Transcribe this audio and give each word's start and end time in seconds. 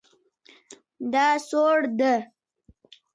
دا 1.13 1.27
سوړ 1.49 1.77
ده 1.99 2.13